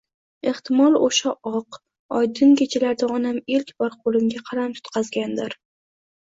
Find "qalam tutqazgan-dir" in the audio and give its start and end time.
4.49-5.57